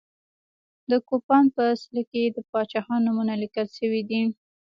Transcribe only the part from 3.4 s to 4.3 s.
لیکل شوي دي.